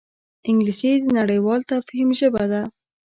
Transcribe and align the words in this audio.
انګلیسي 0.49 0.91
د 1.03 1.05
نړیوال 1.17 1.61
تفهیم 1.71 2.09
ژبه 2.19 2.43
ده 2.51 2.61